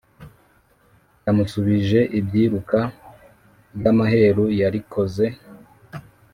[1.25, 2.79] Yamusubijeko ibyiruka
[3.77, 5.25] ryamaheru yarikoze